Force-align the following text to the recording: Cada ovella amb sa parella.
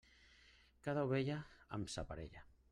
Cada 0.87 1.03
ovella 1.09 1.37
amb 1.79 1.95
sa 1.97 2.07
parella. 2.13 2.47